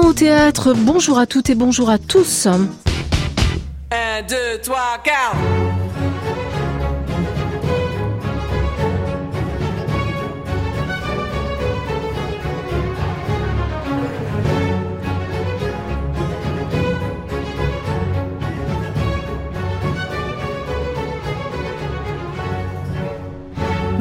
[0.00, 2.46] au théâtre, bonjour à toutes et bonjour à tous.
[2.46, 2.58] 1,
[4.22, 5.61] 2, 3, 4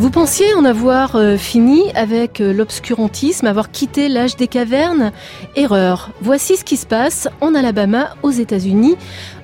[0.01, 5.11] Vous pensiez en avoir euh, fini avec euh, l'obscurantisme, avoir quitté l'âge des cavernes?
[5.55, 6.09] Erreur.
[6.21, 8.95] Voici ce qui se passe en Alabama, aux États-Unis,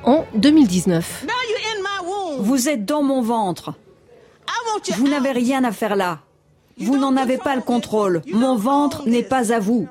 [0.04, 1.28] en 2019.
[2.40, 3.76] Vous êtes dans mon ventre.
[4.98, 6.22] Vous n'avez rien à faire là.
[6.80, 8.24] Vous n'en avez pas le contrôle.
[8.34, 9.88] Mon ventre n'est pas à vous.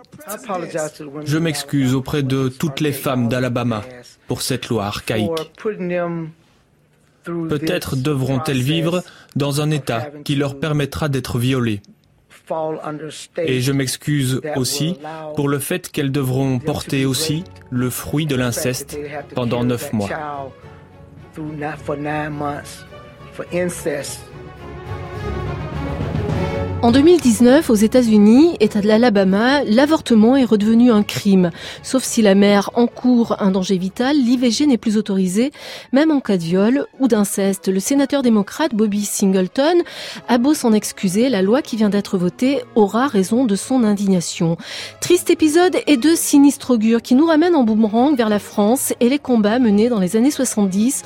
[1.25, 3.85] Je m'excuse auprès de toutes les femmes d'Alabama
[4.27, 5.31] pour cette loi archaïque.
[7.27, 9.03] Peut-être devront-elles vivre
[9.35, 11.83] dans un état qui leur permettra d'être violées.
[13.39, 14.99] Et je m'excuse aussi
[15.35, 18.97] pour le fait qu'elles devront porter aussi le fruit de l'inceste
[19.35, 20.09] pendant neuf mois.
[26.87, 31.51] En 2019, aux États-Unis, État de l'Alabama, l'avortement est redevenu un crime.
[31.83, 35.51] Sauf si la mère encourt un danger vital, l'IVG n'est plus autorisé,
[35.91, 37.67] même en cas de viol ou d'inceste.
[37.67, 39.83] Le sénateur démocrate Bobby Singleton
[40.29, 44.57] a beau s'en excuser, la loi qui vient d'être votée aura raison de son indignation.
[45.01, 49.09] Triste épisode et deux sinistres augures qui nous ramènent en boomerang vers la France et
[49.09, 51.03] les combats menés dans les années 70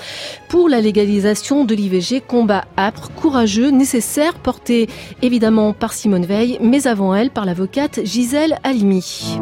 [0.50, 4.86] pour la légalisation de l'IVG, combat âpre, courageux, nécessaire, porté
[5.22, 9.38] évidemment par Simone Veil, mais avant elle par l'avocate Gisèle Halimi.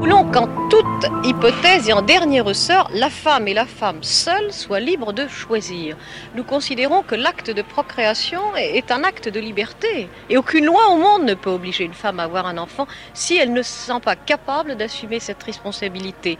[0.00, 4.80] Voulons qu'en toute hypothèse et en dernier ressort, la femme et la femme seule soient
[4.80, 5.96] libres de choisir.
[6.36, 10.08] Nous considérons que l'acte de procréation est un acte de liberté.
[10.30, 13.36] Et aucune loi au monde ne peut obliger une femme à avoir un enfant si
[13.36, 16.38] elle ne se sent pas capable d'assumer cette responsabilité.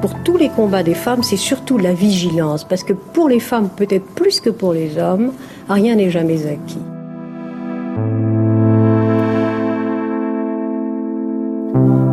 [0.00, 3.68] Pour tous les combats des femmes, c'est surtout la vigilance, parce que pour les femmes,
[3.68, 5.32] peut-être plus que pour les hommes,
[5.68, 6.78] rien n'est jamais acquis.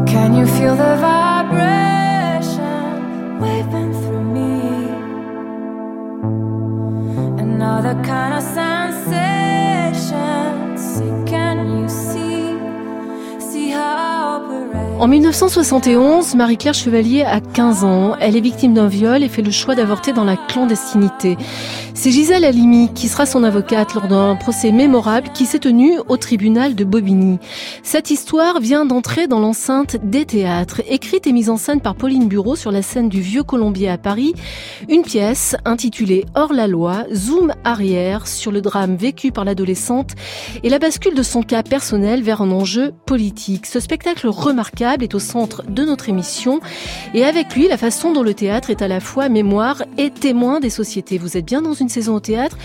[0.07, 2.59] Can you feel the vibration
[3.39, 4.89] waving through me?
[7.39, 8.64] Another kind of sensation.
[14.97, 18.15] En 1971, Marie-Claire Chevalier a 15 ans.
[18.21, 21.37] Elle est victime d'un viol et fait le choix d'avorter dans la clandestinité.
[21.97, 26.17] C'est Gisèle Halimi qui sera son avocate lors d'un procès mémorable qui s'est tenu au
[26.17, 27.39] tribunal de Bobigny.
[27.83, 30.81] Cette histoire vient d'entrer dans l'enceinte des théâtres.
[30.89, 33.97] Écrite et mise en scène par Pauline Bureau sur la scène du Vieux Colombier à
[33.97, 34.35] Paris,
[34.89, 40.11] une pièce intitulée Hors la loi, zoom arrière sur le drame vécu par l'adolescente
[40.63, 43.65] et la bascule de son cas personnel vers un enjeu politique.
[43.65, 46.59] Ce spectacle remarquable est au centre de notre émission
[47.13, 50.59] et avec lui la façon dont le théâtre est à la fois mémoire et témoin
[50.59, 51.17] des sociétés.
[51.17, 52.57] Vous êtes bien dans une saison au théâtre,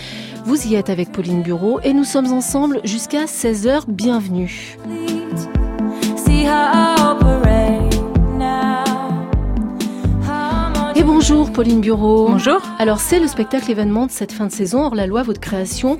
[0.45, 3.83] vous y êtes avec Pauline Bureau et nous sommes ensemble jusqu'à 16h.
[3.87, 4.77] Bienvenue.
[11.01, 12.27] Et bonjour Pauline Bureau.
[12.27, 12.61] Bonjour.
[12.77, 14.83] Alors c'est le spectacle événement de cette fin de saison.
[14.83, 15.97] Or la loi, votre création,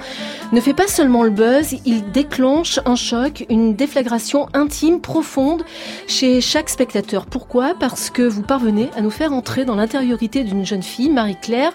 [0.51, 5.63] ne fait pas seulement le buzz, il déclenche un choc, une déflagration intime, profonde
[6.06, 7.25] chez chaque spectateur.
[7.25, 7.73] Pourquoi?
[7.79, 11.73] Parce que vous parvenez à nous faire entrer dans l'intériorité d'une jeune fille, Marie-Claire,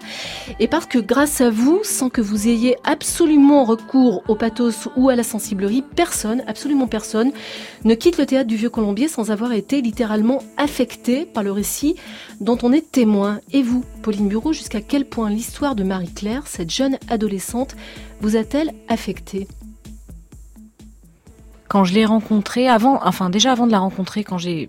[0.61, 5.09] et parce que grâce à vous, sans que vous ayez absolument recours au pathos ou
[5.09, 7.33] à la sensiblerie, personne, absolument personne,
[7.83, 11.97] ne quitte le théâtre du Vieux Colombier sans avoir été littéralement affecté par le récit
[12.41, 13.16] dont on est témoin.
[13.53, 17.77] Et vous, Pauline Bureau, jusqu'à quel point l'histoire de Marie-Claire, cette jeune adolescente,
[18.21, 19.49] vous a-t-elle affectée?
[21.69, 24.69] Quand je l'ai rencontrée, avant, enfin déjà avant de la rencontrer, quand j'ai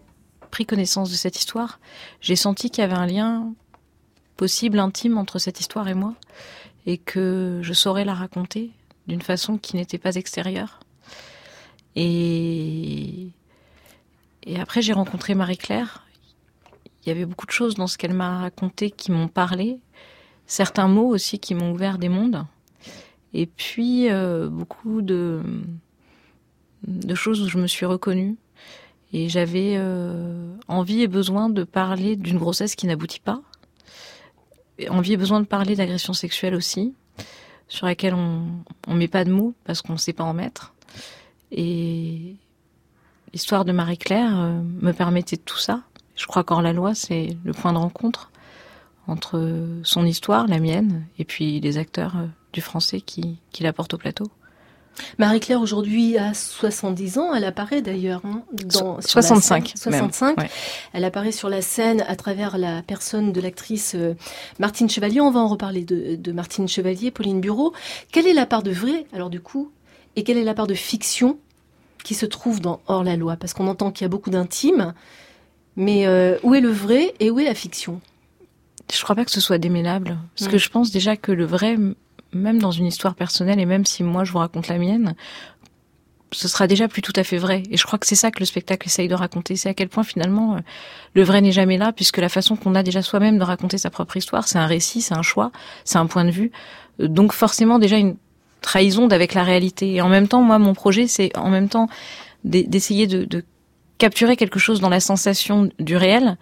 [0.49, 1.79] pris connaissance de cette histoire,
[2.21, 3.53] j'ai senti qu'il y avait un lien
[4.37, 6.13] possible, intime entre cette histoire et moi,
[6.85, 8.71] et que je saurais la raconter
[9.07, 10.79] d'une façon qui n'était pas extérieure.
[11.95, 13.29] Et,
[14.57, 16.06] après, j'ai rencontré Marie-Claire.
[17.07, 19.79] Il y avait beaucoup de choses dans ce qu'elle m'a raconté qui m'ont parlé,
[20.45, 22.45] certains mots aussi qui m'ont ouvert des mondes,
[23.33, 25.41] et puis euh, beaucoup de,
[27.13, 28.35] choses où je me suis reconnue.
[29.13, 33.41] Et j'avais euh, envie et besoin de parler d'une grossesse qui n'aboutit pas,
[34.89, 36.93] envie et besoin de parler d'agression sexuelle aussi,
[37.69, 38.49] sur laquelle on
[38.89, 40.73] ne met pas de mots parce qu'on ne sait pas en mettre.
[41.53, 42.35] Et
[43.31, 45.83] l'histoire de Marie-Claire euh, me permettait tout ça.
[46.17, 48.31] Je crois la loi, c'est le point de rencontre
[49.07, 49.41] entre
[49.83, 53.93] son histoire, la mienne, et puis les acteurs euh, du français qui, qui la portent
[53.93, 54.25] au plateau.
[55.19, 60.01] Marie-Claire aujourd'hui a 70 ans, elle apparaît d'ailleurs hein, dans So- 65 sur la scène.
[60.01, 60.37] même, 65.
[60.39, 60.49] ouais.
[60.91, 64.15] Elle apparaît sur la scène à travers la personne de l'actrice euh,
[64.59, 65.21] Martine Chevalier.
[65.21, 67.73] On va en reparler de, de Martine Chevalier, Pauline Bureau.
[68.11, 69.71] Quelle est la part de vrai, alors du coup,
[70.15, 71.37] et quelle est la part de fiction
[72.03, 74.93] qui se trouve dans Hors la loi Parce qu'on entend qu'il y a beaucoup d'intimes,
[75.77, 78.01] mais euh, où est le vrai et où est la fiction?
[78.93, 80.17] Je crois pas que ce soit démêlable.
[80.37, 81.77] Parce que je pense déjà que le vrai,
[82.33, 85.15] même dans une histoire personnelle, et même si moi je vous raconte la mienne,
[86.31, 87.63] ce sera déjà plus tout à fait vrai.
[87.71, 89.55] Et je crois que c'est ça que le spectacle essaye de raconter.
[89.55, 90.59] C'est à quel point finalement euh,
[91.13, 93.89] le vrai n'est jamais là, puisque la façon qu'on a déjà soi-même de raconter sa
[93.89, 95.51] propre histoire, c'est un récit, c'est un choix,
[95.85, 96.51] c'est un point de vue.
[97.01, 98.15] Euh, Donc forcément déjà une
[98.61, 99.95] trahison d'avec la réalité.
[99.95, 101.87] Et en même temps, moi, mon projet, c'est en même temps
[102.43, 103.43] d'e- d'essayer de, de
[103.97, 106.37] capturer quelque chose dans la sensation du réel,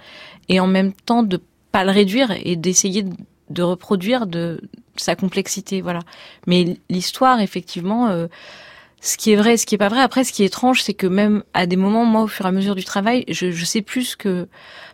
[0.50, 1.42] et en même temps de
[1.72, 3.04] pas le réduire et d'essayer
[3.50, 4.62] de- reproduire de
[4.96, 6.00] sa complexité, voilà.
[6.48, 8.28] Mais l'histoire, effectivement, euh,
[9.02, 10.02] ce qui est vrai, ce qui est pas vrai.
[10.02, 12.48] Après, ce qui est étrange, c'est que même à des moments, moi, au fur et
[12.48, 14.48] à mesure du travail, je, je sais plus que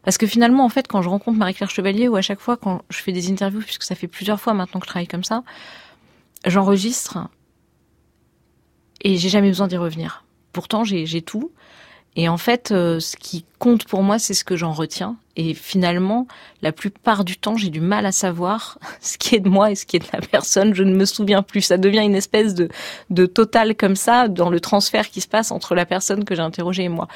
[0.03, 2.81] parce que finalement, en fait, quand je rencontre Marie-Claire Chevalier ou à chaque fois quand
[2.89, 5.43] je fais des interviews, puisque ça fait plusieurs fois maintenant que je travaille comme ça,
[6.45, 7.29] j'enregistre
[9.01, 10.25] et j'ai jamais besoin d'y revenir.
[10.51, 11.51] Pourtant, j'ai tout.
[12.15, 15.15] Et en fait, euh, ce qui compte pour moi, c'est ce que j'en retiens.
[15.37, 16.27] Et finalement,
[16.61, 19.75] la plupart du temps, j'ai du mal à savoir ce qui est de moi et
[19.75, 20.73] ce qui est de la personne.
[20.73, 21.61] Je ne me souviens plus.
[21.61, 22.69] Ça devient une espèce de,
[23.09, 26.41] de total comme ça dans le transfert qui se passe entre la personne que j'ai
[26.41, 27.07] interrogée et moi.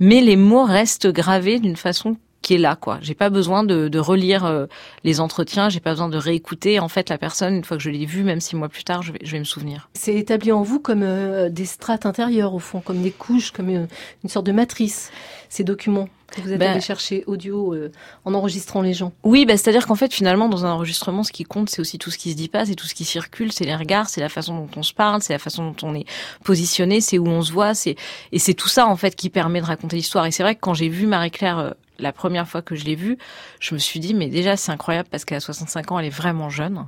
[0.00, 2.98] Mais les mots restent gravés d'une façon qui est là, quoi.
[3.02, 4.66] J'ai pas besoin de, de relire euh,
[5.04, 7.90] les entretiens, j'ai pas besoin de réécouter en fait la personne une fois que je
[7.90, 9.88] l'ai vue, même six mois plus tard, je vais, je vais me souvenir.
[9.94, 13.68] C'est établi en vous comme euh, des strates intérieures, au fond, comme des couches, comme
[13.70, 13.86] euh,
[14.22, 15.10] une sorte de matrice,
[15.48, 17.90] ces documents que vous êtes Ben- allé chercher audio euh,
[18.26, 19.12] en enregistrant les gens.
[19.24, 22.10] Oui, bah, c'est-à-dire qu'en fait, finalement, dans un enregistrement, ce qui compte, c'est aussi tout
[22.10, 24.28] ce qui se dit pas, c'est tout ce qui circule, c'est les regards, c'est la
[24.28, 26.04] façon dont on se parle, c'est la façon dont on est
[26.44, 27.96] positionné, c'est où on se voit, c'est
[28.32, 30.26] et c'est tout ça en fait qui permet de raconter l'histoire.
[30.26, 32.94] Et c'est vrai que quand j'ai vu Marie-Claire euh, la première fois que je l'ai
[32.94, 33.18] vue,
[33.60, 36.50] je me suis dit mais déjà c'est incroyable parce qu'à 65 ans, elle est vraiment
[36.50, 36.86] jeune.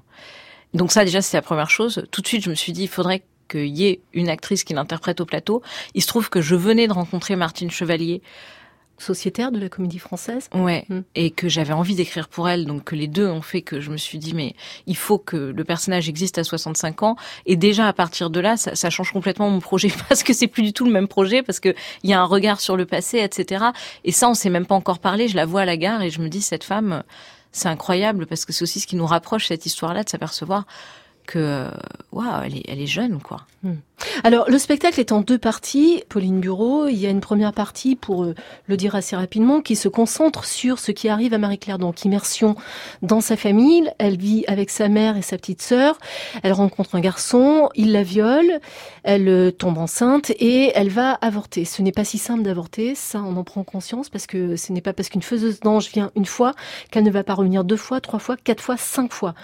[0.74, 2.06] Donc ça déjà c'est la première chose.
[2.10, 4.74] Tout de suite, je me suis dit il faudrait qu'il y ait une actrice qui
[4.74, 5.62] l'interprète au plateau.
[5.94, 8.22] Il se trouve que je venais de rencontrer Martine Chevalier
[9.00, 10.48] Sociétaire de la comédie française.
[10.54, 11.00] Ouais, Mm.
[11.14, 13.90] et que j'avais envie d'écrire pour elle, donc que les deux ont fait que je
[13.90, 14.54] me suis dit mais
[14.86, 17.16] il faut que le personnage existe à 65 ans.
[17.46, 19.90] Et déjà à partir de là ça, ça change complètement mon projet.
[20.08, 21.42] Parce que c'est plus du tout le même projet.
[21.42, 23.64] Parce que il y a un regard sur le passé etc
[24.04, 25.28] et ça on s'est même pas encore parlé.
[25.28, 27.02] Je la vois à la gare et je me dis cette femme
[27.52, 28.26] c'est incroyable.
[28.26, 30.66] Parce que c'est aussi ce qui nous rapproche cette histoire là de s'apercevoir
[31.26, 31.68] que
[32.12, 33.46] waouh elle est elle est jeune quoi
[34.24, 36.02] Alors, le spectacle est en deux parties.
[36.08, 38.34] Pauline Bureau, il y a une première partie, pour euh,
[38.66, 41.78] le dire assez rapidement, qui se concentre sur ce qui arrive à Marie-Claire.
[41.78, 42.56] Donc, immersion
[43.02, 43.90] dans sa famille.
[43.98, 45.98] Elle vit avec sa mère et sa petite sœur.
[46.42, 48.60] Elle rencontre un garçon, il la viole,
[49.02, 51.64] elle euh, tombe enceinte et elle va avorter.
[51.64, 54.80] Ce n'est pas si simple d'avorter, ça on en prend conscience parce que ce n'est
[54.80, 56.54] pas parce qu'une faiseuse d'ange vient une fois
[56.90, 59.34] qu'elle ne va pas revenir deux fois, trois fois, quatre fois, cinq fois.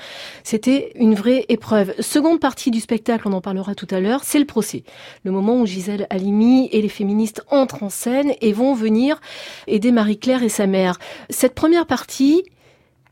[0.44, 1.94] C'était une vraie épreuve.
[2.00, 4.84] Seconde partie du spectacle, on en parlera tout à l'heure, c'est le procès.
[5.24, 9.20] Le moment où Gisèle Halimi et les féministes entrent en scène et vont venir
[9.66, 10.98] aider Marie-Claire et sa mère.
[11.30, 12.44] Cette première partie,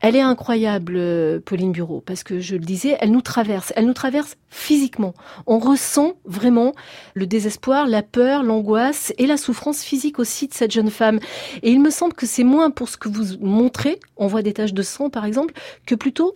[0.01, 3.85] elle est incroyable, euh, Pauline Bureau, parce que je le disais, elle nous traverse, elle
[3.85, 5.13] nous traverse physiquement.
[5.47, 6.73] On ressent vraiment
[7.13, 11.19] le désespoir, la peur, l'angoisse et la souffrance physique aussi de cette jeune femme.
[11.63, 14.53] Et il me semble que c'est moins pour ce que vous montrez, on voit des
[14.53, 15.53] taches de sang par exemple,
[15.85, 16.35] que plutôt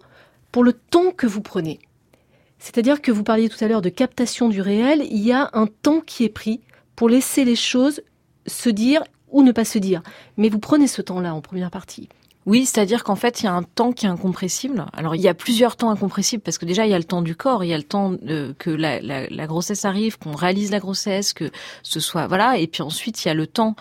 [0.51, 1.79] pour le temps que vous prenez.
[2.59, 5.65] C'est-à-dire que vous parliez tout à l'heure de captation du réel, il y a un
[5.65, 6.61] temps qui est pris
[6.95, 8.01] pour laisser les choses
[8.45, 10.01] se dire ou ne pas se dire.
[10.37, 12.09] Mais vous prenez ce temps-là en première partie.
[12.45, 14.85] Oui, c'est-à-dire qu'en fait, il y a un temps qui est incompressible.
[14.93, 17.21] Alors, il y a plusieurs temps incompressibles parce que déjà, il y a le temps
[17.21, 18.15] du corps, il y a le temps
[18.57, 21.51] que la grossesse arrive, qu'on réalise la grossesse, que
[21.83, 22.57] ce soit voilà.
[22.57, 23.75] Et puis ensuite, il y a le temps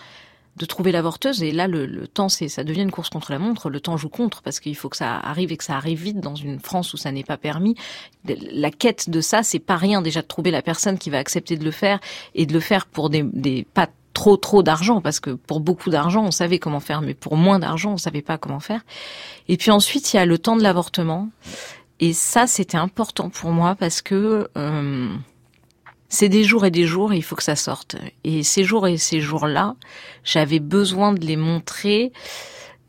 [0.57, 1.41] de trouver l'avorteuse.
[1.41, 3.69] Et là, le, le temps, c'est ça devient une course contre la montre.
[3.69, 6.19] Le temps joue contre parce qu'il faut que ça arrive et que ça arrive vite
[6.19, 7.75] dans une France où ça n'est pas permis.
[8.25, 11.57] La quête de ça, c'est pas rien déjà de trouver la personne qui va accepter
[11.57, 11.99] de le faire
[12.35, 15.91] et de le faire pour des, des pas trop trop d'argent parce que pour beaucoup
[15.91, 18.81] d'argent on savait comment faire mais pour moins d'argent on savait pas comment faire
[19.47, 21.29] et puis ensuite il y a le temps de l'avortement
[21.99, 25.07] et ça c'était important pour moi parce que euh,
[26.09, 27.95] c'est des jours et des jours il faut que ça sorte.
[28.23, 29.75] Et ces jours et ces jours là
[30.23, 32.11] j'avais besoin de les montrer.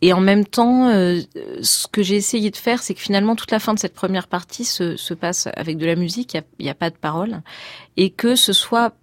[0.03, 1.21] Et en même temps, euh,
[1.61, 4.29] ce que j'ai essayé de faire, c'est que finalement toute la fin de cette première
[4.29, 7.43] partie se, se passe avec de la musique, il n'y a, a, pas de parole,
[7.99, 8.95] et que ce soit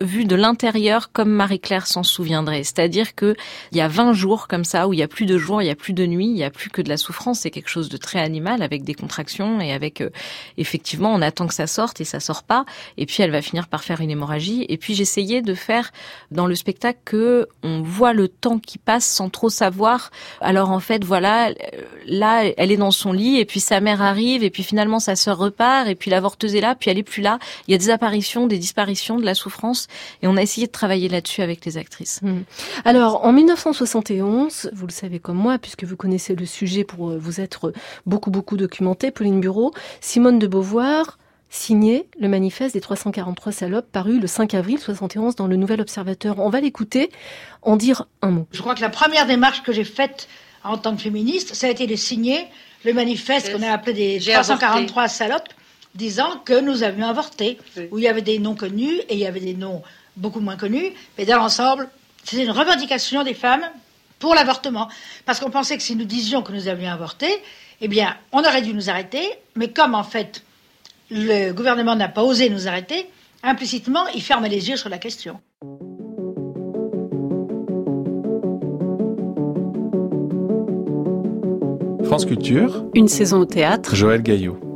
[0.00, 2.64] vu de l'intérieur comme Marie-Claire s'en souviendrait.
[2.64, 3.36] C'est-à-dire que
[3.72, 5.66] il y a 20 jours comme ça où il y a plus de jours, il
[5.66, 7.68] y a plus de nuits, il y a plus que de la souffrance, c'est quelque
[7.68, 10.10] chose de très animal avec des contractions et avec euh,
[10.58, 12.64] effectivement on attend que ça sorte et ça sort pas
[12.96, 15.92] et puis elle va finir par faire une hémorragie et puis j'essayais de faire
[16.30, 20.10] dans le spectacle que on voit le temps qui passe sans trop savoir.
[20.40, 21.52] Alors en fait voilà, euh,
[22.06, 25.14] là elle est dans son lit et puis sa mère arrive et puis finalement sa
[25.14, 27.38] sœur repart et puis l'avorteuse est là, puis elle est plus là.
[27.68, 29.83] Il y a des apparitions, des disparitions, de la souffrance
[30.22, 32.20] et on a essayé de travailler là-dessus avec les actrices.
[32.22, 32.42] Hmm.
[32.84, 37.18] Alors, en 1971, vous le savez comme moi, puisque vous connaissez le sujet pour euh,
[37.18, 37.72] vous être
[38.06, 41.18] beaucoup, beaucoup documenté, Pauline Bureau, Simone de Beauvoir
[41.50, 46.40] signait le manifeste des 343 salopes paru le 5 avril 71 dans le Nouvel Observateur.
[46.40, 47.10] On va l'écouter
[47.62, 48.46] en dire un mot.
[48.50, 50.28] Je crois que la première démarche que j'ai faite
[50.64, 52.46] en tant que féministe, ça a été de signer
[52.84, 55.48] le manifeste qu'on a appelé des 343 salopes,
[55.94, 57.58] disant que nous avions avorté,
[57.90, 59.82] où il y avait des noms connus et il y avait des noms
[60.16, 61.88] beaucoup moins connus, mais dans l'ensemble,
[62.24, 63.64] c'était une revendication des femmes
[64.18, 64.88] pour l'avortement.
[65.24, 67.26] Parce qu'on pensait que si nous disions que nous avions avorté,
[67.80, 70.42] eh bien, on aurait dû nous arrêter, mais comme en fait,
[71.10, 73.06] le gouvernement n'a pas osé nous arrêter,
[73.42, 75.40] implicitement, il ferme les yeux sur la question.
[82.04, 83.94] France Culture, Une saison au théâtre.
[83.96, 84.73] Joël Gaillot.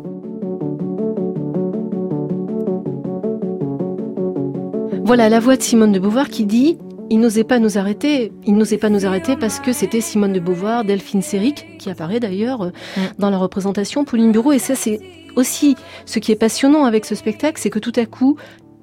[5.09, 6.77] Voilà la voix de Simone de Beauvoir qui dit
[7.09, 8.31] il n'osait pas nous arrêter.
[8.45, 12.21] Il n'osait pas nous arrêter parce que c'était Simone de Beauvoir, Delphine Séric, qui apparaît
[12.21, 12.71] d'ailleurs euh,
[13.19, 14.53] dans la représentation, Pauline Bureau.
[14.53, 15.01] Et ça, c'est
[15.35, 18.37] aussi ce qui est passionnant avec ce spectacle, c'est que tout à coup,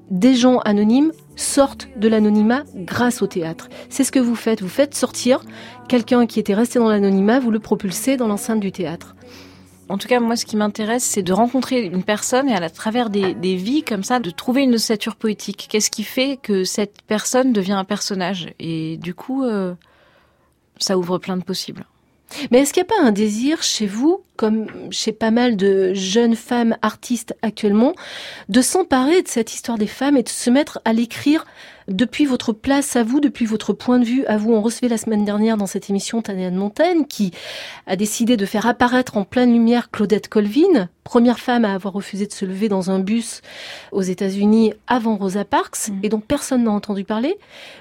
[0.10, 3.70] des gens anonymes sortent de l'anonymat grâce au théâtre.
[3.90, 4.64] C'est ce que vous faites.
[4.64, 5.42] Vous faites sortir
[5.88, 9.16] quelqu'un qui était resté dans l'anonymat, vous le propulsez dans l'enceinte du théâtre.
[9.88, 12.70] En tout cas, moi, ce qui m'intéresse, c'est de rencontrer une personne et à la
[12.70, 15.68] travers des, vies comme ça, de trouver une ossature poétique.
[15.70, 18.52] Qu'est-ce qui fait que cette personne devient un personnage?
[18.60, 19.76] Et du coup, euh,
[20.80, 21.86] ça ouvre plein de possibles.
[22.50, 25.94] Mais est-ce qu'il n'y a pas un désir chez vous, comme chez pas mal de
[25.94, 27.94] jeunes femmes artistes actuellement,
[28.50, 31.46] de s'emparer de cette histoire des femmes et de se mettre à l'écrire
[31.88, 34.54] depuis votre place à vous, depuis votre point de vue à vous.
[34.54, 37.32] On recevait la semaine dernière dans cette émission Tania de Montaigne qui
[37.88, 42.26] a décidé de faire apparaître en pleine lumière Claudette Colvin, première femme à avoir refusé
[42.26, 43.42] de se lever dans un bus
[43.92, 47.38] aux États-Unis avant Rosa Parks et dont personne n'a entendu parler.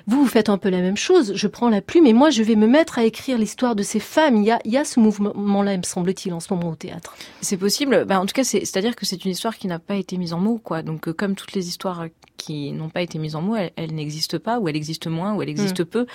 [0.06, 1.32] Vous, vous faites un peu la même chose.
[1.34, 4.00] Je prends la plume et moi, je vais me mettre à écrire l'histoire de ces
[4.00, 4.36] femmes.
[4.36, 7.16] Il y a, il y a ce mouvement-là, me semble-t-il, en ce moment au théâtre.
[7.40, 8.04] C'est possible.
[8.04, 10.34] Bah, en tout cas, c'est- c'est-à-dire que c'est une histoire qui n'a pas été mise
[10.34, 10.82] en mots, quoi.
[10.82, 12.04] Donc, euh, comme toutes les histoires
[12.44, 15.34] qui n'ont pas été mises en mots, elles, elles n'existent pas, ou elles existent moins,
[15.34, 16.06] ou elles existent peu.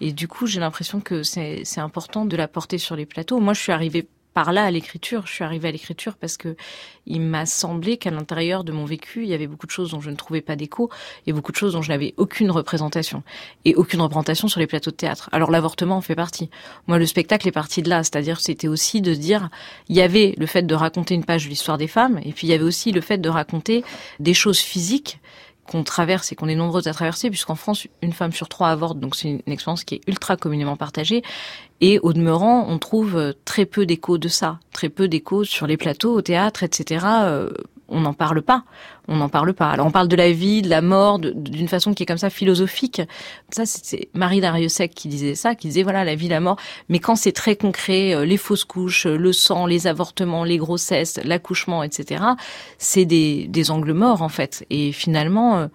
[0.00, 3.40] Et du coup, j'ai l'impression que c'est c'est important de la porter sur les plateaux.
[3.40, 5.26] Moi, je suis arrivée par là à l'écriture.
[5.26, 6.54] Je suis arrivée à l'écriture parce que
[7.06, 10.00] il m'a semblé qu'à l'intérieur de mon vécu, il y avait beaucoup de choses dont
[10.00, 10.90] je ne trouvais pas d'écho
[11.26, 13.24] et beaucoup de choses dont je n'avais aucune représentation
[13.64, 15.28] et aucune représentation sur les plateaux de théâtre.
[15.32, 16.50] Alors l'avortement en fait partie.
[16.86, 19.48] Moi, le spectacle est parti de là, c'est-à-dire c'était aussi de dire
[19.88, 22.46] il y avait le fait de raconter une page de l'histoire des femmes et puis
[22.46, 23.82] il y avait aussi le fait de raconter
[24.20, 25.18] des choses physiques
[25.68, 28.98] qu'on traverse et qu'on est nombreuses à traverser, puisqu'en France, une femme sur trois avorte,
[28.98, 31.22] donc c'est une, expérience qui est ultra communément partagée.
[31.80, 35.66] Et au demeurant, on trouve euh, très peu d'échos de ça, très peu d'échos sur
[35.66, 37.06] les plateaux, au théâtre, etc.
[37.88, 38.64] on n'en parle pas,
[39.08, 39.70] on n'en parle pas.
[39.70, 42.30] Alors on parle de la vie, de la mort, d'une façon qui est comme ça
[42.30, 43.00] philosophique.
[43.50, 46.56] Ça, c'est- c'est Marie Dariussec qui disait ça, qui disait voilà la vie, la mort.
[46.88, 50.58] Mais quand c'est très concret, euh, les fausses couches, euh, le sang, les avortements, les
[50.58, 52.22] grossesses, l'accouchement, etc.
[52.78, 54.64] C'est des, des angles morts en fait.
[54.70, 55.66] Et finalement, euh,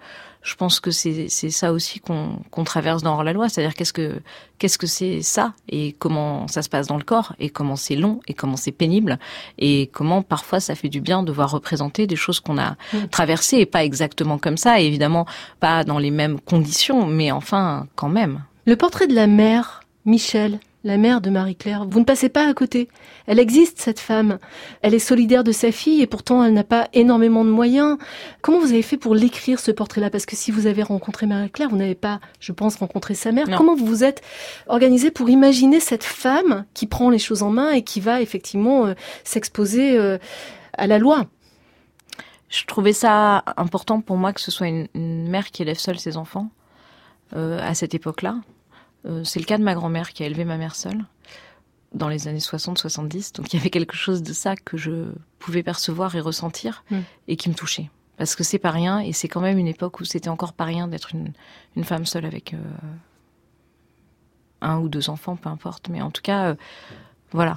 [0.44, 3.94] je pense que c'est c'est ça aussi qu'on qu'on traverse dans la loi, c'est-à-dire qu'est-ce
[3.94, 4.20] que
[4.58, 7.96] qu'est-ce que c'est ça et comment ça se passe dans le corps et comment c'est
[7.96, 9.18] long et comment c'est pénible
[9.58, 12.76] et comment parfois ça fait du bien de voir représenter des choses qu'on a
[13.10, 15.26] traversées et pas exactement comme ça, et évidemment
[15.60, 18.44] pas dans les mêmes conditions, mais enfin quand même.
[18.66, 22.52] Le portrait de la mère, Michel, la mère de Marie-Claire, vous ne passez pas à
[22.52, 22.88] côté.
[23.26, 24.38] Elle existe, cette femme.
[24.82, 27.96] Elle est solidaire de sa fille et pourtant elle n'a pas énormément de moyens.
[28.42, 30.10] Comment vous avez fait pour l'écrire, ce portrait-là?
[30.10, 33.48] Parce que si vous avez rencontré Marie-Claire, vous n'avez pas, je pense, rencontré sa mère.
[33.48, 33.56] Non.
[33.56, 34.22] Comment vous vous êtes
[34.66, 38.86] organisé pour imaginer cette femme qui prend les choses en main et qui va effectivement
[38.86, 40.18] euh, s'exposer euh,
[40.74, 41.24] à la loi?
[42.50, 45.98] Je trouvais ça important pour moi que ce soit une, une mère qui élève seule
[45.98, 46.50] ses enfants
[47.34, 48.36] euh, à cette époque-là.
[49.06, 51.04] Euh, c'est le cas de ma grand-mère qui a élevé ma mère seule
[51.92, 53.34] dans les années 60-70.
[53.36, 56.98] Donc il y avait quelque chose de ça que je pouvais percevoir et ressentir Mm.
[57.28, 57.90] et qui me touchait.
[58.16, 60.64] Parce que c'est pas rien et c'est quand même une époque où c'était encore pas
[60.64, 61.32] rien d'être une,
[61.76, 62.58] une femme seule avec euh,
[64.60, 65.88] un ou deux enfants, peu importe.
[65.88, 66.54] Mais en tout cas, euh,
[67.32, 67.56] voilà.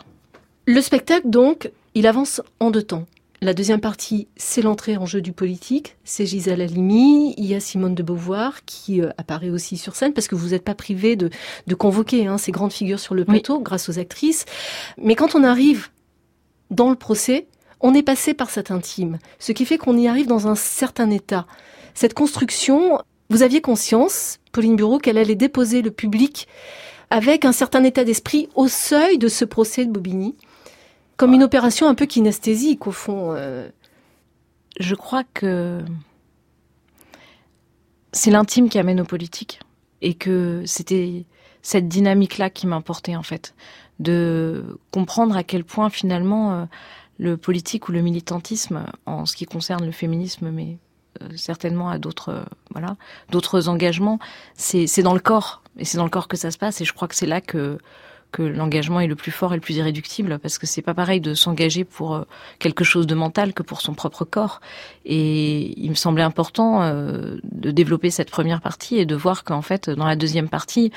[0.66, 3.06] Le spectacle, donc, il avance en deux temps.
[3.40, 5.96] La deuxième partie, c'est l'entrée en jeu du politique.
[6.04, 10.14] C'est Gisèle Halimi, il y a Simone de Beauvoir qui euh, apparaît aussi sur scène
[10.14, 11.30] parce que vous n'êtes pas privé de,
[11.68, 14.46] de convoquer hein, ces grandes figures sur le plateau grâce aux actrices.
[14.98, 15.90] Mais quand on arrive
[16.72, 17.46] dans le procès,
[17.80, 21.12] on est passé par cet intime, ce qui fait qu'on y arrive dans un certain
[21.12, 21.46] état.
[21.94, 22.98] Cette construction,
[23.30, 26.48] vous aviez conscience, Pauline Bureau, qu'elle allait déposer le public
[27.12, 30.36] avec un certain état d'esprit au seuil de ce procès de Bobigny
[31.18, 33.34] comme une opération un peu kinesthésique, au fond.
[33.36, 33.70] Euh.
[34.80, 35.84] Je crois que
[38.12, 39.60] c'est l'intime qui amène aux politiques.
[40.04, 41.26] Et que c'était
[41.64, 43.56] cette dynamique-là qui m'importait, en fait.
[44.00, 46.66] De comprendre à quel point, finalement, euh,
[47.18, 50.78] le politique ou le militantisme, en ce qui concerne le féminisme, mais
[51.24, 52.96] euh, certainement à d'autres voilà
[53.30, 54.20] d'autres engagements
[54.56, 56.94] c'est dans le corps et c'est dans le corps que ça se passe et je
[56.94, 57.80] crois que c'est là que
[58.32, 61.22] que l'engagement est le plus fort et le plus irréductible parce que c'est pas pareil
[61.22, 62.24] de s'engager pour euh,
[62.60, 64.62] quelque chose de mental que pour son propre corps.
[65.06, 69.62] Et il me semblait important euh, de développer cette première partie et de voir qu'en
[69.62, 70.92] fait, dans la deuxième partie,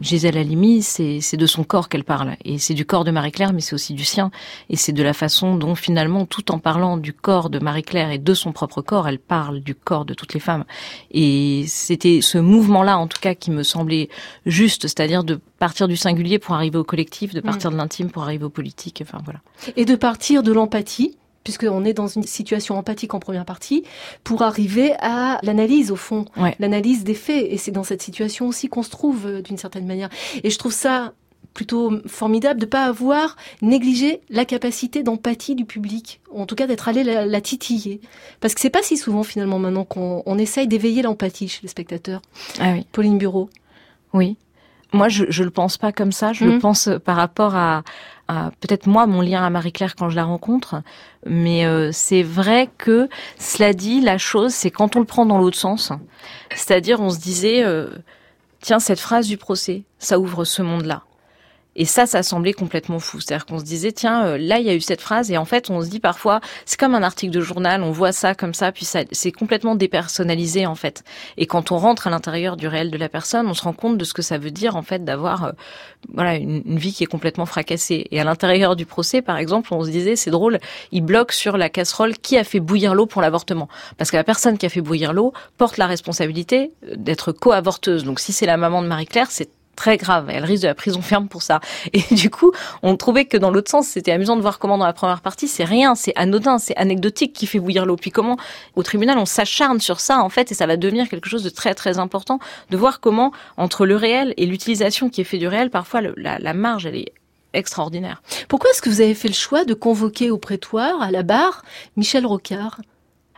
[0.00, 2.36] Gisèle Halimi, c'est de son corps qu'elle parle.
[2.44, 4.30] Et c'est du corps de Marie-Claire, mais c'est aussi du sien.
[4.70, 8.18] Et c'est de la façon dont finalement, tout en parlant du corps de Marie-Claire et
[8.18, 10.64] de son propre corps, elle parle du corps de toutes les femmes.
[11.10, 14.08] Et c'était ce mouvement-là, en tout cas, qui me semblait
[14.46, 18.24] juste, c'est-à-dire de partir du singulier pour arriver au collectif, de partir de l'intime pour
[18.24, 19.02] arriver au politique.
[19.02, 19.40] Enfin voilà.
[19.76, 21.16] Et de partir de l'empathie
[21.48, 23.82] puisqu'on est dans une situation empathique en première partie,
[24.22, 26.26] pour arriver à l'analyse au fond,
[26.58, 27.46] l'analyse des faits.
[27.48, 30.10] Et c'est dans cette situation aussi qu'on se trouve euh, d'une certaine manière.
[30.44, 31.14] Et je trouve ça
[31.54, 36.66] plutôt formidable de pas avoir négligé la capacité d'empathie du public, ou en tout cas
[36.66, 38.02] d'être allé la, titiller.
[38.40, 42.20] Parce que c'est pas si souvent finalement maintenant qu'on essaye d'éveiller l'empathie chez les spectateurs.
[42.60, 42.86] Ah oui.
[42.92, 43.48] Pauline Bureau.
[44.12, 44.36] Oui.
[44.92, 46.32] Moi, je, je le pense pas comme ça.
[46.32, 46.60] Je le mmh.
[46.60, 47.82] pense par rapport à,
[48.60, 50.82] peut-être moi mon lien à Marie-Claire quand je la rencontre,
[51.26, 55.38] mais euh, c'est vrai que cela dit, la chose, c'est quand on le prend dans
[55.38, 55.92] l'autre sens,
[56.54, 57.88] c'est-à-dire on se disait, euh,
[58.60, 61.02] tiens, cette phrase du procès, ça ouvre ce monde-là.
[61.78, 63.20] Et ça, ça semblait complètement fou.
[63.20, 65.44] C'est-à-dire qu'on se disait, tiens, euh, là, il y a eu cette phrase, et en
[65.44, 68.52] fait, on se dit parfois, c'est comme un article de journal, on voit ça comme
[68.52, 71.04] ça, puis ça, c'est complètement dépersonnalisé, en fait.
[71.36, 73.96] Et quand on rentre à l'intérieur du réel de la personne, on se rend compte
[73.96, 75.52] de ce que ça veut dire, en fait, d'avoir, euh,
[76.12, 78.08] voilà, une, vie qui est complètement fracassée.
[78.10, 80.58] Et à l'intérieur du procès, par exemple, on se disait, c'est drôle,
[80.90, 83.68] il bloque sur la casserole qui a fait bouillir l'eau pour l'avortement.
[83.96, 88.02] Parce que la personne qui a fait bouillir l'eau porte la responsabilité d'être co-avorteuse.
[88.02, 90.28] Donc si c'est la maman de Marie-Claire, c'est très grave.
[90.28, 91.60] Elle risque de la prison ferme pour ça.
[91.92, 94.86] Et du coup, on trouvait que dans l'autre sens, c'était amusant de voir comment dans
[94.86, 97.96] la première partie, c'est rien, c'est anodin, c'est anecdotique qui fait bouillir l'eau.
[97.96, 98.36] Puis comment
[98.74, 101.48] au tribunal, on s'acharne sur ça, en fait, et ça va devenir quelque chose de
[101.48, 105.46] très très important, de voir comment entre le réel et l'utilisation qui est fait du
[105.46, 107.12] réel, parfois la, la marge, elle est
[107.54, 108.20] extraordinaire.
[108.48, 111.62] Pourquoi est-ce que vous avez fait le choix de convoquer au prétoire, à la barre,
[111.96, 112.80] Michel Rocard?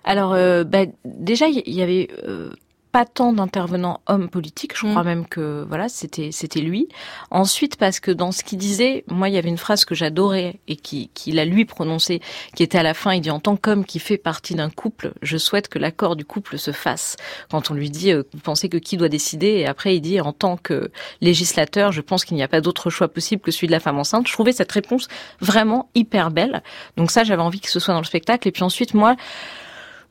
[0.04, 2.50] Alors, euh, bah, déjà, il y avait euh,
[2.92, 5.06] pas tant d'intervenants hommes politiques, je crois mm.
[5.06, 6.88] même que voilà, c'était c'était lui.
[7.30, 10.60] Ensuite parce que dans ce qu'il disait, moi il y avait une phrase que j'adorais
[10.66, 12.20] et qui qu'il a lui prononcée
[12.54, 15.12] qui était à la fin, il dit en tant qu'homme qui fait partie d'un couple,
[15.22, 17.16] je souhaite que l'accord du couple se fasse.
[17.50, 19.46] Quand on lui dit euh, vous pensez que qui doit décider?
[19.46, 22.90] Et après il dit en tant que législateur, je pense qu'il n'y a pas d'autre
[22.90, 24.26] choix possible que celui de la femme enceinte.
[24.26, 25.08] Je trouvais cette réponse
[25.40, 26.62] vraiment hyper belle.
[26.96, 29.16] Donc ça j'avais envie que ce soit dans le spectacle et puis ensuite moi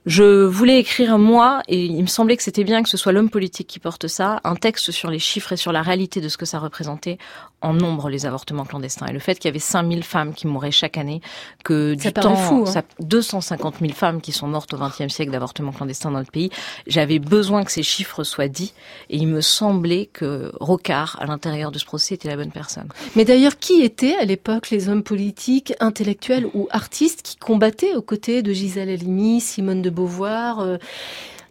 [0.05, 3.29] je voulais écrire moi, et il me semblait que c'était bien que ce soit l'homme
[3.29, 6.37] politique qui porte ça, un texte sur les chiffres et sur la réalité de ce
[6.37, 7.17] que ça représentait
[7.61, 9.07] en nombre les avortements clandestins.
[9.07, 11.21] Et le fait qu'il y avait 5000 femmes qui mouraient chaque année,
[11.63, 12.83] que du temps, fou, hein.
[13.01, 16.49] 250 000 femmes qui sont mortes au XXe siècle d'avortements clandestins dans notre pays,
[16.87, 18.73] j'avais besoin que ces chiffres soient dits,
[19.09, 22.87] et il me semblait que Rocard, à l'intérieur de ce procès, était la bonne personne.
[23.15, 28.01] Mais d'ailleurs, qui étaient à l'époque les hommes politiques, intellectuels ou artistes qui combattaient aux
[28.01, 30.59] côtés de Gisèle Halimi, Simone de de Beauvoir.
[30.59, 30.77] Euh,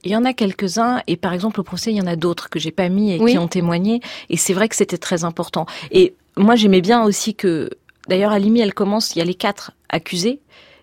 [0.05, 2.49] il y en a quelques-uns, et par exemple au procès, il y en a d'autres
[2.51, 4.01] que j'ai pas mis et qui ont témoigné.
[4.31, 5.67] Et c'est vrai que c'était très important.
[5.91, 7.71] Et moi, j'aimais bien aussi que,
[8.09, 10.41] d'ailleurs, Alimi, elle commence, il y a les quatre accusés.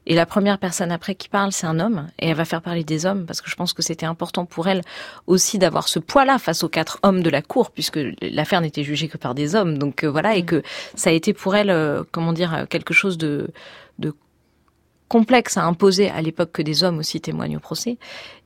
[0.08, 2.84] Et la première personne après qui parle, c'est un homme, et elle va faire parler
[2.84, 4.82] des hommes, parce que je pense que c'était important pour elle
[5.26, 9.08] aussi d'avoir ce poids-là face aux quatre hommes de la cour, puisque l'affaire n'était jugée
[9.08, 9.80] que par des hommes.
[9.80, 10.46] Donc euh, voilà, et mm.
[10.46, 13.50] que ça a été pour elle, euh, comment dire, quelque chose de,
[13.98, 14.14] de
[15.08, 17.98] complexe à imposer à l'époque que des hommes aussi témoignent au procès.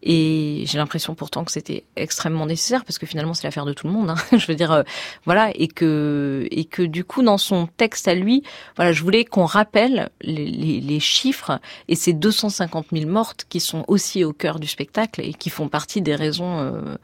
[0.03, 3.87] Et j'ai l'impression pourtant que c'était extrêmement nécessaire parce que finalement c'est l'affaire de tout
[3.87, 4.09] le monde.
[4.09, 4.15] Hein.
[4.37, 4.83] Je veux dire, euh,
[5.25, 8.43] voilà, et que et que du coup dans son texte à lui,
[8.75, 14.23] voilà, je voulais qu'on rappelle les, chiffres et ces 250 000 mortes qui sont aussi
[14.23, 16.95] au cœur du spectacle et qui font partie des raisons euh,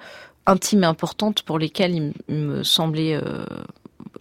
[0.45, 3.45] intimes et importantes pour lesquelles il, me semblait euh,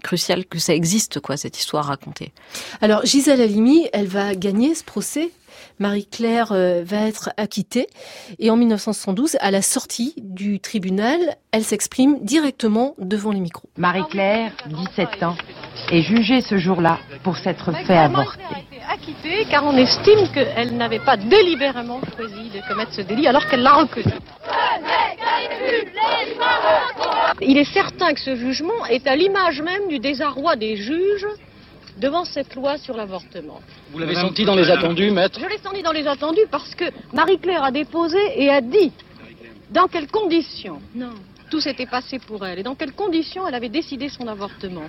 [0.04, 2.32] crucial que ça existe, quoi, cette histoire racontée.
[2.80, 5.30] Alors, Gisèle Halimi, elle va gagner ce procès.
[5.78, 7.88] Marie-Claire euh, va être acquittée.
[8.38, 11.18] Et en 1972, à la sortie du tribunal,
[11.52, 13.68] elle s'exprime directement devant les micros.
[13.76, 15.36] Marie-Claire, 17 ans,
[15.90, 18.42] est jugée ce jour-là pour s'être fait avorter.
[18.54, 23.26] a été acquittée car on estime qu'elle n'avait pas délibérément choisi de commettre ce délit
[23.26, 24.12] alors qu'elle l'a reconnu.
[27.40, 31.26] Il est certain que ce jugement est à l'image même du désarroi des juges
[31.96, 33.60] devant cette loi sur l'avortement.
[33.90, 36.84] Vous l'avez senti dans les attendus, maître Je l'ai senti dans les attendus parce que
[37.12, 38.92] Marie-Claire a déposé et a dit
[39.70, 40.80] dans quelles conditions
[41.50, 44.88] tout s'était passé pour elle et dans quelles conditions elle avait décidé son avortement.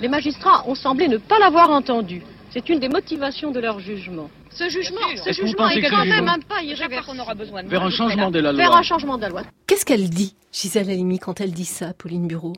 [0.00, 2.22] Les magistrats ont semblé ne pas l'avoir entendu.
[2.50, 4.30] C'est une des motivations de leur jugement.
[4.54, 7.20] Ce jugement, ce est quand même un pas irréversible.
[7.20, 8.62] aura besoin de Faire un changement de la loi.
[8.62, 9.42] Faire un changement de la loi.
[9.66, 12.52] Qu'est-ce qu'elle dit, Gisèle Halimi, quand elle dit ça, Pauline Bureau?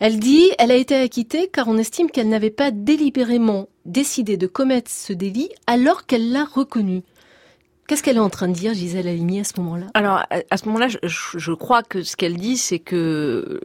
[0.00, 4.46] Elle dit elle a été acquittée car on estime qu'elle n'avait pas délibérément décidé de
[4.46, 7.02] commettre ce délit alors qu'elle l'a reconnu.
[7.86, 9.86] Qu'est-ce qu'elle est en train de dire, Gisèle Halimi, à ce moment-là?
[9.92, 13.60] Alors, à, ce moment-là, je crois que ce qu'elle dit, c'est que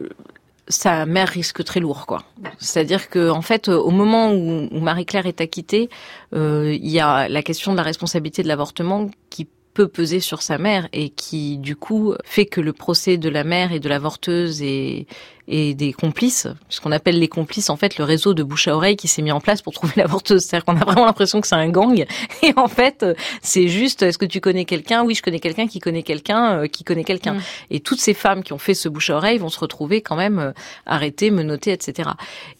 [0.70, 2.22] sa mère risque très lourd, quoi.
[2.58, 5.90] C'est-à-dire que, en fait, au moment où, où Marie-Claire est acquittée,
[6.34, 10.42] euh, il y a la question de la responsabilité de l'avortement qui peut peser sur
[10.42, 13.88] sa mère et qui, du coup, fait que le procès de la mère et de
[13.88, 15.06] l'avorteuse et,
[15.46, 18.76] et des complices, ce qu'on appelle les complices, en fait, le réseau de bouche à
[18.76, 20.42] oreille qui s'est mis en place pour trouver l'avorteuse.
[20.42, 22.04] C'est-à-dire qu'on a vraiment l'impression que c'est un gang.
[22.42, 23.04] Et en fait,
[23.42, 25.04] c'est juste, est-ce que tu connais quelqu'un?
[25.04, 27.34] Oui, je connais quelqu'un qui connaît quelqu'un euh, qui connaît quelqu'un.
[27.34, 27.42] Mm.
[27.70, 30.16] Et toutes ces femmes qui ont fait ce bouche à oreille vont se retrouver quand
[30.16, 30.52] même euh,
[30.86, 32.10] arrêtées, menottées, etc.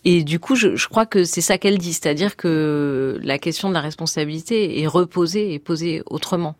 [0.04, 3.68] Et du coup, je, je crois que c'est ça qu'elle dit, c'est-à-dire que la question
[3.68, 6.56] de la responsabilité est reposée et posée autrement.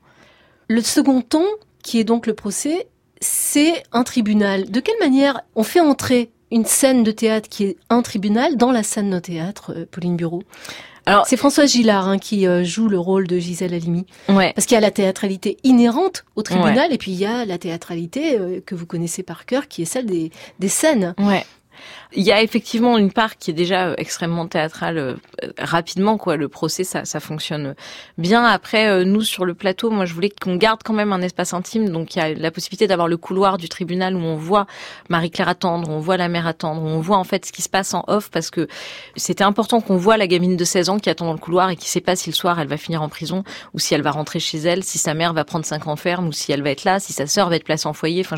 [0.71, 1.45] Le second ton,
[1.83, 2.87] qui est donc le procès,
[3.21, 4.71] c'est un tribunal.
[4.71, 8.71] De quelle manière on fait entrer une scène de théâtre qui est un tribunal dans
[8.71, 10.45] la scène de théâtre, euh, Pauline Bureau?
[11.07, 14.07] Alors, c'est Françoise Gillard hein, qui euh, joue le rôle de Gisèle Halimi.
[14.29, 14.53] Ouais.
[14.55, 17.59] Parce qu'il y a la théâtralité inhérente au tribunal et puis il y a la
[17.59, 20.31] théâtralité euh, que vous connaissez par cœur qui est celle des,
[20.61, 21.17] des scènes.
[21.19, 21.45] Ouais.
[22.13, 24.99] Il y a effectivement une part qui est déjà euh, extrêmement théâtrale.
[24.99, 25.15] euh,
[25.59, 26.37] rapidement, quoi.
[26.37, 27.75] Le procès, ça, ça fonctionne
[28.19, 28.45] bien.
[28.45, 31.53] Après, euh, nous sur le plateau, moi, je voulais qu'on garde quand même un espace
[31.55, 31.89] intime.
[31.89, 34.67] Donc, il y a la possibilité d'avoir le couloir du tribunal où on voit
[35.09, 37.95] Marie-Claire attendre, on voit la mère attendre, on voit en fait ce qui se passe
[37.95, 38.69] en off parce que
[39.17, 41.77] c'était important qu'on voit la gamine de 16 ans qui attend dans le couloir et
[41.77, 43.45] qui sait pas si le soir elle va finir en prison
[43.75, 46.29] ou si elle va rentrer chez elle, si sa mère va prendre 5 ans ferme
[46.29, 48.23] ou si elle va être là, si sa sœur va être placée en foyer.
[48.25, 48.37] Enfin,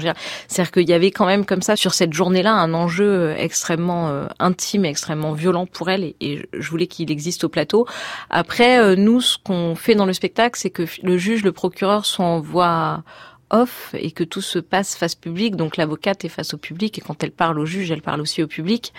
[0.48, 4.08] c'est-à-dire qu'il y avait quand même comme ça sur cette journée-là un enjeu euh, extrêmement
[4.08, 7.86] euh, intime et extrêmement violent pour elle et, je voulais qu'il existe au plateau.
[8.28, 12.04] Après, euh, nous, ce qu'on fait dans le spectacle, c'est que le juge, le procureur
[12.04, 13.04] sont en voix
[13.50, 15.54] off et que tout se passe face public.
[15.54, 18.42] Donc l'avocate est face au public et quand elle parle au juge, elle parle aussi
[18.42, 18.92] au public.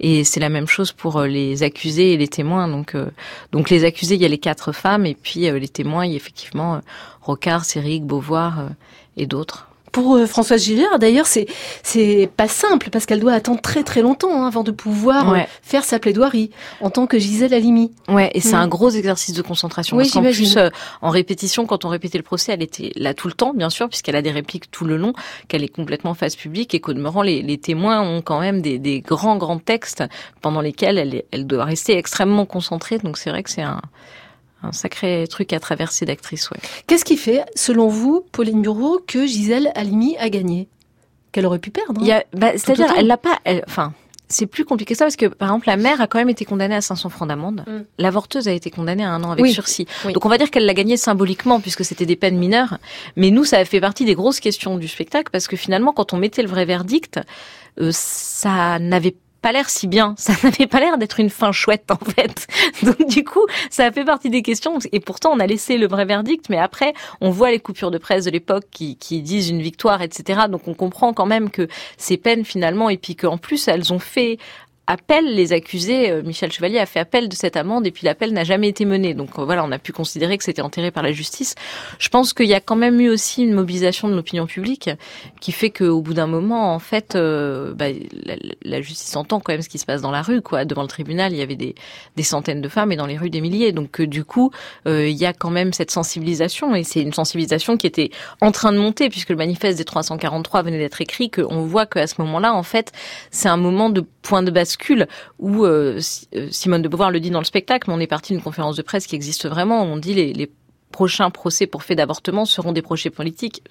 [0.00, 2.68] Et c'est la même chose pour euh, les accusés et les témoins.
[2.68, 3.10] Donc, euh,
[3.52, 6.10] donc les accusés, il y a les quatre femmes et puis euh, les témoins, il
[6.10, 6.80] y a effectivement euh,
[7.22, 8.68] Rocard, Séric, Beauvoir euh,
[9.16, 9.69] et d'autres.
[9.92, 11.46] Pour euh, Françoise Gillard, d'ailleurs, c'est
[11.82, 15.32] c'est pas simple parce qu'elle doit attendre très très longtemps hein, avant de pouvoir euh,
[15.32, 15.48] Ouais.
[15.62, 16.50] faire sa plaidoirie
[16.80, 17.90] en tant que Gisèle Halimi.
[18.08, 18.60] Ouais, et c'est Mm.
[18.60, 19.96] un gros exercice de concentration.
[19.96, 20.44] Oui, parce j'imagine.
[20.46, 20.68] plus, euh,
[21.02, 23.88] en répétition, quand on répétait le procès, elle était là tout le temps, bien sûr,
[23.88, 25.12] puisqu'elle a des répliques tout le long,
[25.48, 28.78] qu'elle est complètement face publique et qu'au demeurant, les, les témoins ont quand même des,
[28.78, 30.04] des grands, grands textes
[30.40, 32.98] pendant lesquels elle doit rester extrêmement concentrée.
[32.98, 33.80] Donc c'est vrai que c'est un,
[34.62, 36.58] un sacré truc à traverser d'actrice, ouais.
[36.86, 40.68] Qu'est-ce qui fait, selon vous, Pauline Bureau, que Gisèle Halimi a gagné?
[41.32, 42.02] Qu'elle aurait pu perdre.
[42.02, 42.20] hein.
[42.34, 43.92] Bah, c'est-à-dire, elle l'a pas, elle- enfin,
[44.28, 46.44] c'est plus compliqué que ça parce que, par exemple, la mère a quand même été
[46.44, 47.64] condamnée à 500 francs d'amende.
[47.66, 47.80] Mm.
[47.98, 49.52] L'avorteuse a été condamnée à un an avec Oui.
[49.52, 49.86] sursis.
[50.04, 50.12] Oui.
[50.12, 52.78] Donc, on va dire qu'elle l'a gagné symboliquement puisque c'était des peines mineures.
[53.16, 56.12] Mais nous, ça a fait partie des grosses questions du spectacle parce que finalement, quand
[56.12, 57.20] on mettait le vrai verdict,
[57.80, 59.18] euh, ça n'avait pas
[59.52, 60.14] l'air si bien.
[60.18, 62.46] Ça n'avait pas l'air d'être une fin chouette, en fait.
[62.82, 64.78] Donc, du coup, ça a fait partie des questions.
[64.92, 66.48] Et pourtant, on a laissé le vrai verdict.
[66.48, 70.02] Mais après, on voit les coupures de presse de l'époque qui, qui disent une victoire,
[70.02, 70.42] etc.
[70.48, 73.98] Donc, on comprend quand même que ces peines, finalement, et puis qu'en plus, elles ont
[73.98, 74.38] fait
[74.90, 76.10] appel les accusés.
[76.10, 78.84] Euh, Michel Chevalier a fait appel de cette amende et puis l'appel n'a jamais été
[78.84, 79.14] mené.
[79.14, 81.54] Donc euh, voilà, on a pu considérer que c'était enterré par la justice.
[82.00, 84.90] Je pense qu'il y a quand même eu aussi une mobilisation de l'opinion publique
[85.40, 87.86] qui fait qu'au bout d'un moment, en fait, euh, bah,
[88.62, 90.42] la, justice entend quand même ce qui se passe dans la rue.
[90.42, 90.64] Quoi.
[90.64, 91.74] Devant le tribunal, il y avait des,
[92.22, 93.70] centaines de femmes et dans les rues des milliers.
[93.70, 94.50] Donc euh, du coup,
[94.86, 98.72] il y a quand même cette sensibilisation et c'est une sensibilisation qui était en train
[98.72, 101.30] de monter puisque le manifeste des 343 venait d'être écrit.
[101.30, 102.92] Qu'on voit qu'à ce moment-là, en fait,
[103.30, 104.79] c'est un moment de point de bascule
[105.38, 106.00] où euh,
[106.34, 108.76] euh, Simone de Beauvoir le dit dans le spectacle, mais on est parti d'une conférence
[108.76, 109.82] de presse qui existe vraiment.
[109.82, 110.50] On dit les, les
[110.90, 113.62] prochains procès pour fait d'avortement seront des procès politiques.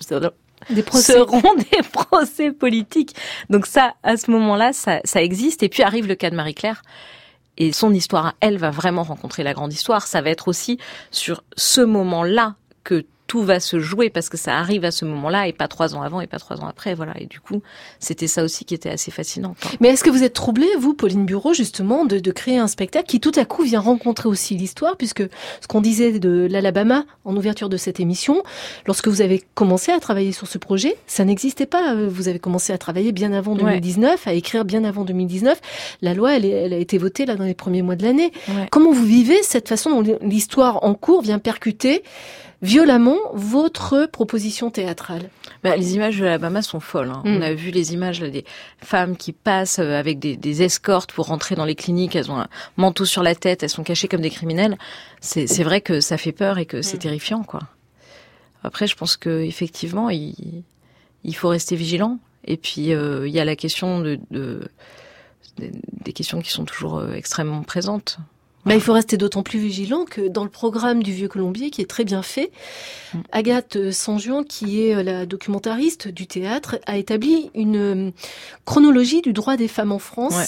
[0.69, 1.13] des procès.
[1.13, 3.15] seront des procès politiques.
[3.49, 5.63] Donc ça, à ce moment-là, ça, ça existe.
[5.63, 6.81] Et puis arrive le cas de Marie-Claire.
[7.57, 10.07] Et son histoire, elle, va vraiment rencontrer la grande histoire.
[10.07, 10.79] Ça va être aussi
[11.11, 15.47] sur ce moment-là que tout va se jouer parce que ça arrive à ce moment-là
[15.47, 16.95] et pas trois ans avant et pas trois ans après.
[16.95, 17.13] Voilà.
[17.21, 17.61] Et du coup,
[17.99, 19.55] c'était ça aussi qui était assez fascinant.
[19.79, 23.05] Mais est-ce que vous êtes troublée, vous, Pauline Bureau, justement, de, de créer un spectacle
[23.05, 25.21] qui tout à coup vient rencontrer aussi l'histoire, puisque
[25.61, 28.41] ce qu'on disait de l'Alabama en ouverture de cette émission,
[28.87, 31.93] lorsque vous avez commencé à travailler sur ce projet, ça n'existait pas.
[31.93, 33.79] Vous avez commencé à travailler bien avant Ouais.
[33.79, 35.61] 2019, à écrire bien avant 2019.
[36.01, 38.31] La loi, elle, a été votée là dans les premiers mois de l'année.
[38.47, 38.67] Ouais.
[38.71, 42.01] Comment vous vivez cette façon dont l'histoire en cours vient percuter
[42.61, 45.29] violemment votre proposition théâtrale
[45.63, 47.09] Bah, les images de l'Alabama sont folles.
[47.09, 47.21] hein.
[47.25, 47.37] Mm.
[47.37, 48.43] On a vu les images là, des
[48.83, 52.15] femmes qui passent euh, avec des, des escortes pour rentrer dans les cliniques.
[52.15, 54.77] Elles ont un manteau sur la tête, elles sont cachées comme des criminels.
[55.21, 57.61] C'est c'est vrai que ça fait peur et que c'est terrifiant, quoi.
[58.63, 60.63] Après, je pense que effectivement, il,
[61.23, 62.19] il faut rester vigilant.
[62.45, 64.67] Et puis, euh, il y a la question de, de-
[65.57, 65.71] des-
[66.03, 68.17] des questions qui sont toujours euh, extrêmement présentes.
[68.69, 71.81] Bah, il faut rester d'autant plus vigilant que dans le programme du Vieux Colombier, qui
[71.81, 72.51] est très bien fait,
[73.31, 78.11] Agathe euh, Sanjuan, qui est euh, la documentariste du théâtre, a établi une euh,
[78.65, 80.45] chronologie du droit des femmes en France, Ouais.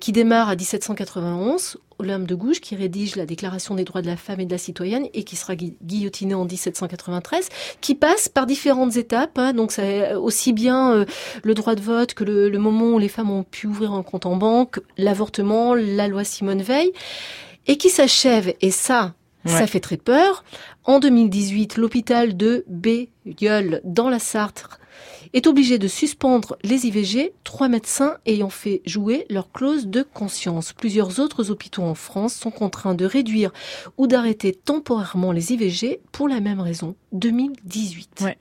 [0.00, 4.16] qui démarre à 1791, Olympe de Gouges, qui rédige la Déclaration des droits de la
[4.16, 7.48] femme et de la citoyenne, et qui sera gui- guillotinée en 1793,
[7.80, 9.36] qui passe par différentes étapes.
[9.38, 9.52] hein.
[9.52, 11.04] donc, c'est aussi bien euh,
[11.42, 14.04] le droit de vote que le, le moment où les femmes ont pu ouvrir un
[14.04, 16.92] compte en banque, l'avortement, la loi Simone Veil,
[17.68, 19.14] et qui s'achève, et ça,
[19.46, 20.44] ça fait très peur.
[20.84, 24.68] En 2018, l'hôpital de Bégueule, dans la Sarthe,
[25.32, 30.72] est obligé de suspendre les IVG, trois médecins ayant fait jouer leur clause de conscience.
[30.72, 33.52] Plusieurs autres hôpitaux en France sont contraints de réduire
[33.96, 36.94] ou d'arrêter temporairement les IVG pour la même raison.
[37.12, 38.22] 2018.
[38.22, 38.38] Ouais.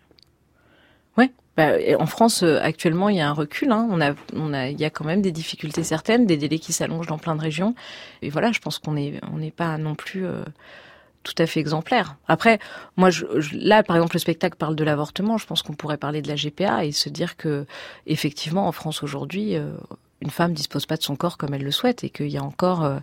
[1.57, 3.71] Bah, en France, euh, actuellement, il y a un recul.
[3.71, 3.87] Hein.
[3.91, 6.71] On a, on a, il y a quand même des difficultés certaines, des délais qui
[6.71, 7.73] s'allongent dans plein de régions.
[8.21, 10.43] Et voilà, je pense qu'on est, on n'est pas non plus euh,
[11.23, 12.15] tout à fait exemplaire.
[12.27, 12.59] Après,
[12.95, 15.37] moi, je, je- là, par exemple, le spectacle parle de l'avortement.
[15.37, 17.65] Je pense qu'on pourrait parler de la GPA et se dire que,
[18.05, 19.71] effectivement, en France aujourd'hui, euh,
[20.21, 22.43] une femme dispose pas de son corps comme elle le souhaite et qu'il y a
[22.43, 22.99] encore euh,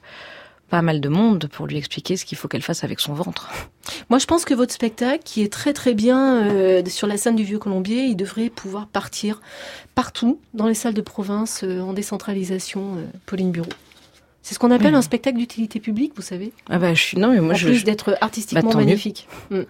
[0.71, 3.51] pas mal de monde pour lui expliquer ce qu'il faut qu'elle fasse avec son ventre.
[4.11, 7.37] Moi, je pense que votre spectacle, qui est très très bien euh, sur la scène
[7.37, 9.41] du Vieux Colombier, il devrait pouvoir partir
[9.95, 13.69] partout dans les salles de province euh, en décentralisation, euh, Pauline Bureau.
[14.43, 14.99] C'est ce qu'on appelle Oui.
[14.99, 16.53] un spectacle d'utilité publique, vous savez?
[16.69, 19.27] Ah bah, je suis, non, mais moi, en je, plus je- d'être artistiquement Bah, magnifique.
[19.51, 19.61] Mm.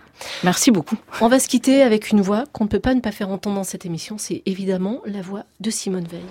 [0.43, 0.97] merci beaucoup.
[1.21, 3.55] On va se quitter avec une voix qu'on ne peut pas ne pas faire entendre
[3.55, 4.17] dans cette émission.
[4.19, 6.25] C'est évidemment la voix de Simone Veil.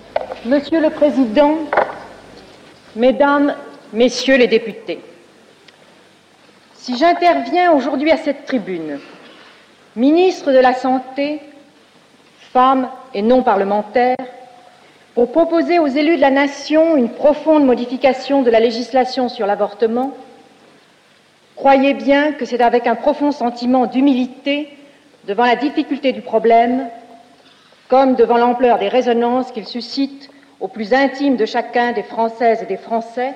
[0.44, 1.56] Monsieur le Président,
[2.96, 3.54] Mesdames,
[3.94, 4.98] Messieurs les députés,
[6.74, 8.98] si j'interviens aujourd'hui à cette tribune,
[9.94, 11.38] ministre de la Santé,
[12.52, 14.16] femme et non parlementaire,
[15.14, 20.10] pour proposer aux élus de la nation une profonde modification de la législation sur l'avortement,
[21.54, 24.70] croyez bien que c'est avec un profond sentiment d'humilité
[25.28, 26.88] devant la difficulté du problème
[27.86, 32.66] comme devant l'ampleur des résonances qu'il suscite au plus intime de chacun des Françaises et
[32.66, 33.34] des Français,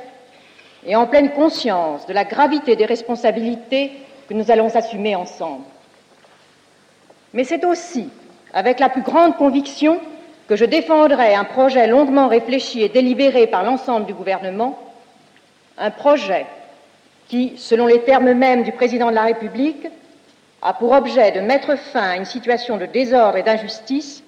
[0.87, 3.93] et en pleine conscience de la gravité des responsabilités
[4.29, 5.64] que nous allons assumer ensemble.
[7.33, 8.09] Mais c'est aussi
[8.53, 10.01] avec la plus grande conviction
[10.49, 14.79] que je défendrai un projet longuement réfléchi et délibéré par l'ensemble du gouvernement,
[15.77, 16.47] un projet
[17.29, 19.87] qui, selon les termes mêmes du président de la République,
[20.62, 24.25] a pour objet de mettre fin à une situation de désordre et d'injustice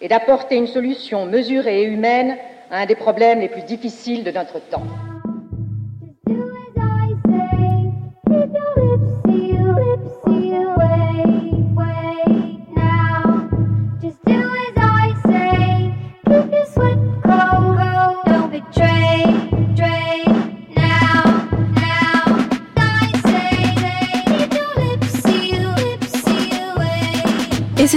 [0.00, 2.36] et d'apporter une solution mesurée et humaine
[2.70, 4.82] à un des problèmes les plus difficiles de notre temps.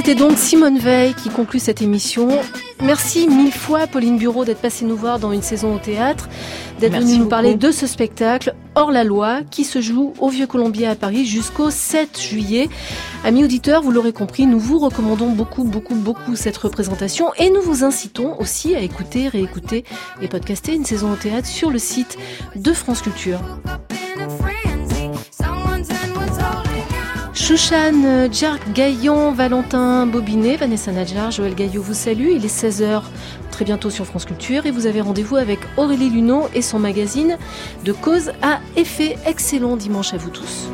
[0.06, 2.30] C'était donc Simone Veil qui conclut cette émission.
[2.84, 6.30] Merci mille fois Pauline Bureau d'être passée nous voir dans une saison au théâtre,
[6.80, 7.30] d'être venue nous beaucoup.
[7.30, 11.26] parler de ce spectacle Hors la loi qui se joue au Vieux Colombier à Paris
[11.26, 12.70] jusqu'au 7 juillet.
[13.24, 17.62] Amis auditeurs, vous l'aurez compris, nous vous recommandons beaucoup, beaucoup, beaucoup cette représentation et nous
[17.62, 19.86] vous incitons aussi à écouter, réécouter
[20.22, 22.16] et podcaster une saison au théâtre sur le site
[22.56, 23.40] de France Culture.
[27.48, 32.30] Chouchane, Jark Gaillon, Valentin Bobinet, Vanessa Nadjar, Joël Gaillot vous salue.
[32.32, 33.04] Il est 16h
[33.52, 37.38] très bientôt sur France Culture et vous avez rendez-vous avec Aurélie Luneau et son magazine
[37.84, 39.20] de cause à effet.
[39.28, 40.72] Excellent dimanche à vous tous.